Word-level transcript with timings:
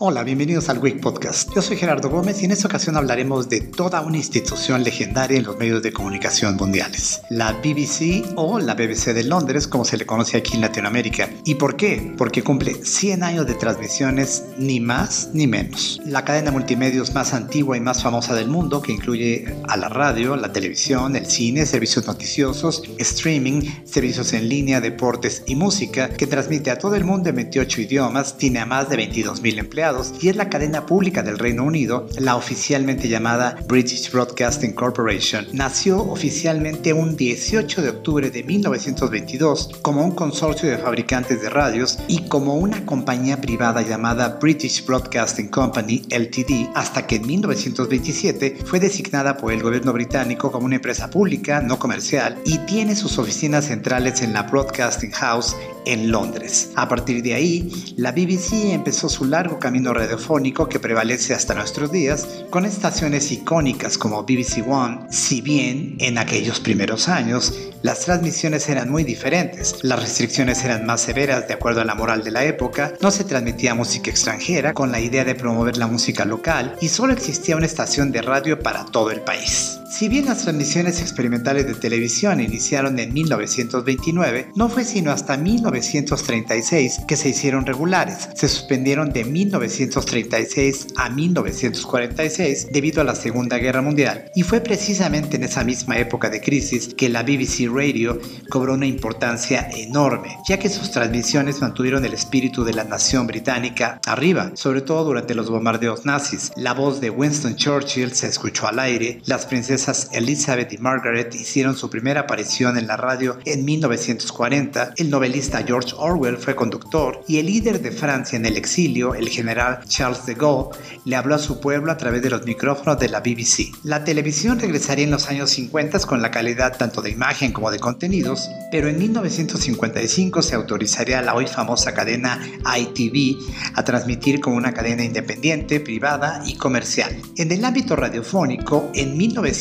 Hola, 0.00 0.22
bienvenidos 0.22 0.68
al 0.68 0.78
Week 0.78 1.00
Podcast. 1.00 1.52
Yo 1.52 1.60
soy 1.60 1.76
Gerardo 1.76 2.08
Gómez 2.08 2.40
y 2.40 2.44
en 2.44 2.52
esta 2.52 2.68
ocasión 2.68 2.96
hablaremos 2.96 3.48
de 3.48 3.62
toda 3.62 4.00
una 4.00 4.16
institución 4.16 4.84
legendaria 4.84 5.36
en 5.36 5.42
los 5.42 5.58
medios 5.58 5.82
de 5.82 5.92
comunicación 5.92 6.54
mundiales, 6.54 7.22
la 7.30 7.54
BBC 7.54 8.24
o 8.36 8.60
la 8.60 8.74
BBC 8.74 9.12
de 9.12 9.24
Londres, 9.24 9.66
como 9.66 9.84
se 9.84 9.96
le 9.96 10.06
conoce 10.06 10.36
aquí 10.36 10.54
en 10.54 10.60
Latinoamérica. 10.60 11.28
¿Y 11.44 11.56
por 11.56 11.74
qué? 11.74 12.14
Porque 12.16 12.44
cumple 12.44 12.74
100 12.74 13.24
años 13.24 13.48
de 13.48 13.54
transmisiones, 13.54 14.44
ni 14.56 14.78
más 14.78 15.30
ni 15.32 15.48
menos. 15.48 16.00
La 16.06 16.24
cadena 16.24 16.52
multimedios 16.52 17.12
más 17.12 17.34
antigua 17.34 17.76
y 17.76 17.80
más 17.80 18.00
famosa 18.00 18.36
del 18.36 18.46
mundo, 18.46 18.80
que 18.80 18.92
incluye 18.92 19.52
a 19.66 19.76
la 19.76 19.88
radio, 19.88 20.36
la 20.36 20.52
televisión, 20.52 21.16
el 21.16 21.26
cine, 21.26 21.66
servicios 21.66 22.06
noticiosos, 22.06 22.84
streaming, 22.98 23.62
servicios 23.84 24.32
en 24.32 24.48
línea, 24.48 24.80
deportes 24.80 25.42
y 25.46 25.56
música, 25.56 26.10
que 26.10 26.28
transmite 26.28 26.70
a 26.70 26.78
todo 26.78 26.94
el 26.94 27.02
mundo 27.02 27.30
en 27.30 27.34
28 27.34 27.80
idiomas, 27.80 28.38
tiene 28.38 28.60
a 28.60 28.66
más 28.66 28.88
de 28.88 28.96
22.000 28.96 29.58
empleados 29.58 29.87
y 30.20 30.28
es 30.28 30.36
la 30.36 30.50
cadena 30.50 30.84
pública 30.84 31.22
del 31.22 31.38
Reino 31.38 31.64
Unido, 31.64 32.06
la 32.18 32.36
oficialmente 32.36 33.08
llamada 33.08 33.56
British 33.66 34.12
Broadcasting 34.12 34.72
Corporation. 34.72 35.46
Nació 35.54 36.02
oficialmente 36.02 36.92
un 36.92 37.16
18 37.16 37.80
de 37.80 37.88
octubre 37.88 38.30
de 38.30 38.42
1922 38.42 39.70
como 39.80 40.04
un 40.04 40.10
consorcio 40.10 40.68
de 40.68 40.76
fabricantes 40.76 41.40
de 41.40 41.48
radios 41.48 41.98
y 42.06 42.28
como 42.28 42.56
una 42.56 42.84
compañía 42.84 43.40
privada 43.40 43.80
llamada 43.80 44.38
British 44.38 44.84
Broadcasting 44.84 45.48
Company 45.48 46.02
Ltd 46.10 46.68
hasta 46.74 47.06
que 47.06 47.16
en 47.16 47.26
1927 47.26 48.58
fue 48.66 48.80
designada 48.80 49.38
por 49.38 49.54
el 49.54 49.62
gobierno 49.62 49.94
británico 49.94 50.52
como 50.52 50.66
una 50.66 50.76
empresa 50.76 51.08
pública 51.08 51.62
no 51.62 51.78
comercial 51.78 52.36
y 52.44 52.58
tiene 52.66 52.94
sus 52.94 53.18
oficinas 53.18 53.64
centrales 53.64 54.20
en 54.20 54.34
la 54.34 54.42
Broadcasting 54.42 55.12
House 55.12 55.56
en 55.86 56.10
Londres. 56.10 56.72
A 56.76 56.86
partir 56.88 57.22
de 57.22 57.32
ahí, 57.32 57.94
la 57.96 58.12
BBC 58.12 58.74
empezó 58.74 59.08
su 59.08 59.24
largo 59.24 59.58
camino 59.58 59.77
radiofónico 59.84 60.68
que 60.68 60.80
prevalece 60.80 61.34
hasta 61.34 61.54
nuestros 61.54 61.90
días, 61.90 62.44
con 62.50 62.64
estaciones 62.64 63.30
icónicas 63.32 63.98
como 63.98 64.22
BBC 64.22 64.64
One, 64.68 65.06
si 65.10 65.40
bien 65.40 65.96
en 66.00 66.18
aquellos 66.18 66.60
primeros 66.60 67.08
años 67.08 67.54
las 67.82 68.00
transmisiones 68.00 68.68
eran 68.68 68.90
muy 68.90 69.04
diferentes, 69.04 69.76
las 69.82 70.00
restricciones 70.00 70.64
eran 70.64 70.84
más 70.84 71.00
severas 71.00 71.46
de 71.46 71.54
acuerdo 71.54 71.80
a 71.80 71.84
la 71.84 71.94
moral 71.94 72.24
de 72.24 72.32
la 72.32 72.44
época, 72.44 72.94
no 73.00 73.10
se 73.10 73.24
transmitía 73.24 73.74
música 73.74 74.10
extranjera 74.10 74.74
con 74.74 74.90
la 74.90 75.00
idea 75.00 75.24
de 75.24 75.34
promover 75.34 75.76
la 75.76 75.86
música 75.86 76.24
local 76.24 76.76
y 76.80 76.88
solo 76.88 77.12
existía 77.12 77.56
una 77.56 77.66
estación 77.66 78.12
de 78.12 78.22
radio 78.22 78.58
para 78.58 78.84
todo 78.84 79.10
el 79.10 79.20
país. 79.20 79.77
Si 79.90 80.06
bien 80.06 80.26
las 80.26 80.42
transmisiones 80.42 81.00
experimentales 81.00 81.66
de 81.66 81.74
televisión 81.74 82.40
iniciaron 82.40 82.98
en 82.98 83.14
1929, 83.14 84.50
no 84.54 84.68
fue 84.68 84.84
sino 84.84 85.10
hasta 85.10 85.38
1936 85.38 87.00
que 87.08 87.16
se 87.16 87.30
hicieron 87.30 87.64
regulares. 87.64 88.28
Se 88.34 88.48
suspendieron 88.48 89.14
de 89.14 89.24
1936 89.24 90.88
a 90.96 91.08
1946 91.08 92.68
debido 92.70 93.00
a 93.00 93.04
la 93.04 93.14
Segunda 93.14 93.56
Guerra 93.56 93.80
Mundial 93.80 94.30
y 94.34 94.42
fue 94.42 94.60
precisamente 94.60 95.36
en 95.36 95.44
esa 95.44 95.64
misma 95.64 95.96
época 95.98 96.28
de 96.28 96.42
crisis 96.42 96.92
que 96.94 97.08
la 97.08 97.22
BBC 97.22 97.66
Radio 97.72 98.20
cobró 98.50 98.74
una 98.74 98.86
importancia 98.86 99.70
enorme, 99.74 100.36
ya 100.46 100.58
que 100.58 100.68
sus 100.68 100.90
transmisiones 100.90 101.62
mantuvieron 101.62 102.04
el 102.04 102.12
espíritu 102.12 102.62
de 102.62 102.74
la 102.74 102.84
nación 102.84 103.26
británica 103.26 104.00
arriba, 104.04 104.52
sobre 104.54 104.82
todo 104.82 105.04
durante 105.04 105.34
los 105.34 105.48
bombardeos 105.48 106.04
nazis. 106.04 106.52
La 106.56 106.74
voz 106.74 107.00
de 107.00 107.08
Winston 107.08 107.56
Churchill 107.56 108.12
se 108.12 108.26
escuchó 108.26 108.68
al 108.68 108.80
aire, 108.80 109.22
las 109.24 109.46
princesas 109.46 109.77
Elizabeth 110.12 110.72
y 110.72 110.78
Margaret 110.78 111.34
hicieron 111.34 111.76
su 111.76 111.88
primera 111.88 112.22
aparición 112.22 112.76
en 112.76 112.86
la 112.86 112.96
radio 112.96 113.38
en 113.44 113.64
1940, 113.64 114.94
el 114.96 115.10
novelista 115.10 115.62
George 115.64 115.94
Orwell 115.96 116.36
fue 116.36 116.56
conductor 116.56 117.22
y 117.28 117.38
el 117.38 117.46
líder 117.46 117.80
de 117.80 117.92
Francia 117.92 118.36
en 118.36 118.46
el 118.46 118.56
exilio, 118.56 119.14
el 119.14 119.28
general 119.28 119.80
Charles 119.86 120.26
de 120.26 120.34
Gaulle, 120.34 120.76
le 121.04 121.16
habló 121.16 121.36
a 121.36 121.38
su 121.38 121.60
pueblo 121.60 121.92
a 121.92 121.96
través 121.96 122.22
de 122.22 122.30
los 122.30 122.44
micrófonos 122.44 122.98
de 122.98 123.08
la 123.08 123.20
BBC. 123.20 123.72
La 123.84 124.02
televisión 124.02 124.58
regresaría 124.58 125.04
en 125.04 125.10
los 125.12 125.28
años 125.28 125.50
50 125.50 126.00
con 126.00 126.20
la 126.20 126.30
calidad 126.30 126.76
tanto 126.76 127.00
de 127.00 127.10
imagen 127.10 127.52
como 127.52 127.70
de 127.70 127.78
contenidos, 127.78 128.50
pero 128.70 128.88
en 128.88 128.98
1955 128.98 130.42
se 130.42 130.54
autorizaría 130.54 131.22
la 131.22 131.34
hoy 131.34 131.46
famosa 131.46 131.94
cadena 131.94 132.40
ITV 132.76 133.38
a 133.74 133.84
transmitir 133.84 134.40
como 134.40 134.56
una 134.56 134.74
cadena 134.74 135.04
independiente, 135.04 135.80
privada 135.80 136.42
y 136.44 136.56
comercial. 136.56 137.16
En 137.36 137.52
el 137.52 137.64
ámbito 137.64 137.96
radiofónico, 137.96 138.90
en 138.94 139.16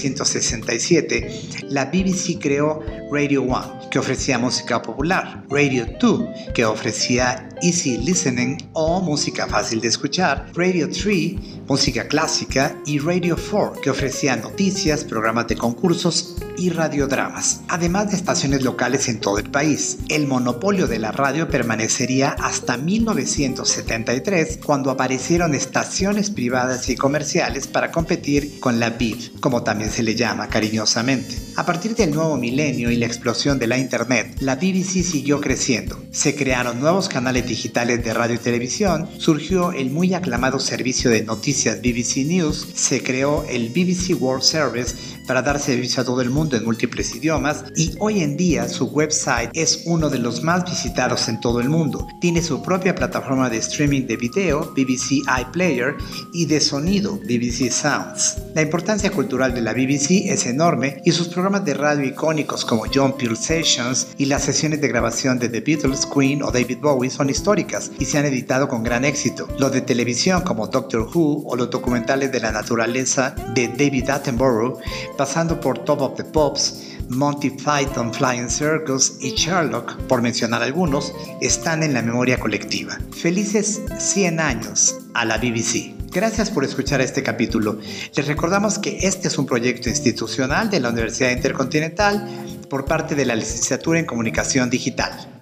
1967, 0.07 1.65
la 1.69 1.85
BBC 1.85 2.39
creó 2.39 2.81
Radio 3.11 3.43
One, 3.43 3.89
que 3.91 3.99
ofrecía 3.99 4.37
música 4.37 4.81
popular, 4.81 5.43
Radio 5.49 5.85
2, 5.99 6.53
que 6.53 6.65
ofrecía 6.65 7.49
easy 7.61 7.97
listening 7.97 8.57
o 8.73 9.01
música 9.01 9.47
fácil 9.47 9.81
de 9.81 9.87
escuchar, 9.87 10.51
Radio 10.53 10.89
3, 10.89 11.65
música 11.67 12.07
clásica 12.07 12.75
y 12.85 12.99
Radio 12.99 13.35
4, 13.35 13.81
que 13.81 13.89
ofrecía 13.89 14.35
noticias, 14.35 15.03
programas 15.03 15.47
de 15.47 15.55
concursos 15.55 16.35
y 16.57 16.69
radiodramas, 16.69 17.61
además 17.67 18.09
de 18.09 18.17
estaciones 18.17 18.63
locales 18.63 19.07
en 19.09 19.19
todo 19.19 19.37
el 19.37 19.49
país. 19.49 19.99
El 20.09 20.27
monopolio 20.27 20.87
de 20.87 20.99
la 20.99 21.11
radio 21.11 21.47
permanecería 21.47 22.31
hasta 22.31 22.77
1973, 22.77 24.59
cuando 24.65 24.91
aparecieron 24.91 25.53
estaciones 25.53 26.29
privadas 26.29 26.89
y 26.89 26.95
comerciales 26.95 27.67
para 27.67 27.91
competir 27.91 28.59
con 28.59 28.79
la 28.79 28.91
BIV, 28.91 29.39
como 29.39 29.63
también 29.63 29.91
se 29.91 30.03
le 30.03 30.15
llama 30.15 30.47
cariñosamente. 30.47 31.35
A 31.55 31.65
partir 31.65 31.95
del 31.95 32.13
nuevo 32.13 32.37
milenio 32.37 32.91
y 32.91 32.97
la 32.97 33.05
explosión 33.05 33.57
de 33.59 33.67
la 33.67 33.77
Internet, 33.77 34.37
la 34.41 34.55
BBC 34.55 35.03
siguió 35.03 35.41
creciendo. 35.41 35.99
Se 36.11 36.35
crearon 36.35 36.79
nuevos 36.79 37.09
canales 37.09 37.46
digitales 37.47 38.03
de 38.03 38.13
radio 38.13 38.35
y 38.35 38.39
televisión, 38.39 39.07
surgió 39.17 39.71
el 39.71 39.89
muy 39.89 40.13
aclamado 40.13 40.59
servicio 40.59 41.09
de 41.09 41.23
noticias 41.23 41.79
BBC 41.79 42.25
News, 42.25 42.67
se 42.73 43.01
creó 43.01 43.45
el 43.49 43.69
BBC 43.69 44.21
World 44.21 44.43
Service 44.43 44.95
para 45.27 45.41
dar 45.41 45.59
servicio 45.59 46.01
a 46.01 46.05
todo 46.05 46.21
el 46.21 46.29
mundo 46.29 46.55
en 46.55 46.63
múltiples 46.63 47.13
idiomas 47.15 47.65
y 47.75 47.93
hoy 47.99 48.21
en 48.21 48.37
día 48.37 48.67
su 48.69 48.85
website 48.85 49.49
es 49.53 49.83
uno 49.85 50.09
de 50.09 50.19
los 50.19 50.41
más 50.41 50.63
visitados 50.65 51.27
en 51.27 51.39
todo 51.39 51.59
el 51.59 51.69
mundo. 51.69 52.07
Tiene 52.21 52.41
su 52.41 52.61
propia 52.61 52.95
plataforma 52.95 53.49
de 53.49 53.57
streaming 53.57 54.07
de 54.07 54.17
video, 54.17 54.73
BBC 54.73 55.23
iPlayer, 55.39 55.95
y 56.33 56.45
de 56.45 56.59
sonido, 56.61 57.17
BBC 57.17 57.69
Sounds. 57.71 58.37
La 58.55 58.61
importancia 58.61 59.11
cultural 59.11 59.53
de 59.53 59.61
la 59.61 59.73
BBC 59.73 60.31
es 60.31 60.45
enorme 60.45 61.01
y 61.05 61.11
sus 61.11 61.27
programas 61.27 61.65
de 61.65 61.73
radio 61.73 62.05
icónicos 62.05 62.63
como 62.63 62.85
John 62.93 63.17
Peel 63.17 63.37
Sessions 63.37 64.07
y 64.17 64.25
las 64.25 64.43
sesiones 64.43 64.81
de 64.81 64.87
grabación 64.87 65.39
de 65.39 65.49
The 65.49 65.61
Beatles, 65.61 66.05
Queen 66.05 66.41
o 66.41 66.51
David 66.51 66.79
Bowie 66.81 67.09
son 67.09 67.29
históricas 67.37 67.91
y 67.99 68.05
se 68.05 68.17
han 68.17 68.25
editado 68.25 68.67
con 68.67 68.83
gran 68.83 69.05
éxito. 69.05 69.47
Los 69.59 69.71
de 69.71 69.81
televisión 69.81 70.41
como 70.41 70.67
Doctor 70.67 71.07
Who 71.13 71.43
o 71.45 71.55
los 71.55 71.69
documentales 71.69 72.31
de 72.31 72.39
la 72.39 72.51
naturaleza 72.51 73.35
de 73.53 73.67
David 73.67 74.09
Attenborough 74.09 74.79
pasando 75.17 75.59
por 75.59 75.79
Top 75.79 76.01
of 76.01 76.15
the 76.15 76.23
Pops, 76.23 76.97
Monty 77.09 77.51
Python 77.51 78.13
Flying 78.13 78.49
Circus 78.49 79.17
y 79.21 79.31
Sherlock, 79.31 79.95
por 80.07 80.21
mencionar 80.21 80.61
algunos, 80.61 81.13
están 81.41 81.83
en 81.83 81.93
la 81.93 82.01
memoria 82.01 82.39
colectiva. 82.39 82.97
Felices 83.11 83.81
100 83.97 84.39
años 84.39 84.95
a 85.13 85.23
la 85.23 85.37
BBC. 85.37 85.95
Gracias 86.11 86.49
por 86.49 86.63
escuchar 86.63 86.99
este 87.01 87.21
capítulo. 87.21 87.79
Les 88.15 88.27
recordamos 88.27 88.79
que 88.79 88.97
este 89.03 89.27
es 89.27 89.37
un 89.37 89.45
proyecto 89.45 89.89
institucional 89.89 90.69
de 90.69 90.79
la 90.79 90.89
Universidad 90.89 91.31
Intercontinental 91.31 92.27
por 92.69 92.85
parte 92.85 93.15
de 93.15 93.25
la 93.25 93.35
Licenciatura 93.35 93.99
en 93.99 94.05
Comunicación 94.05 94.69
Digital. 94.69 95.36